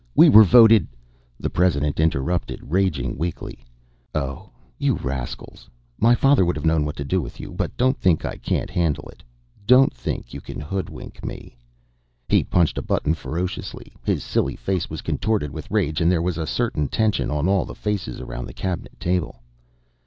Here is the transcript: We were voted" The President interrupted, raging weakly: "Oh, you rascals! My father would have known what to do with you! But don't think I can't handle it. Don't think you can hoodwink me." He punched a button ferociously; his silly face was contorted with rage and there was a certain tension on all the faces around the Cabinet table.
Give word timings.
We 0.15 0.29
were 0.29 0.43
voted" 0.43 0.87
The 1.39 1.51
President 1.51 1.99
interrupted, 1.99 2.59
raging 2.71 3.19
weakly: 3.19 3.59
"Oh, 4.15 4.49
you 4.79 4.95
rascals! 4.95 5.69
My 5.99 6.15
father 6.15 6.43
would 6.43 6.55
have 6.55 6.65
known 6.65 6.85
what 6.85 6.95
to 6.97 7.03
do 7.05 7.21
with 7.21 7.39
you! 7.39 7.51
But 7.53 7.77
don't 7.77 7.99
think 7.99 8.25
I 8.25 8.37
can't 8.37 8.71
handle 8.71 9.07
it. 9.09 9.21
Don't 9.67 9.93
think 9.93 10.33
you 10.33 10.41
can 10.41 10.59
hoodwink 10.59 11.23
me." 11.23 11.55
He 12.27 12.43
punched 12.43 12.79
a 12.79 12.81
button 12.81 13.13
ferociously; 13.13 13.93
his 14.03 14.23
silly 14.23 14.55
face 14.55 14.89
was 14.89 15.03
contorted 15.03 15.51
with 15.51 15.69
rage 15.69 16.01
and 16.01 16.11
there 16.11 16.19
was 16.23 16.39
a 16.39 16.47
certain 16.47 16.87
tension 16.87 17.29
on 17.29 17.47
all 17.47 17.65
the 17.65 17.75
faces 17.75 18.19
around 18.19 18.47
the 18.47 18.53
Cabinet 18.53 18.99
table. 18.99 19.43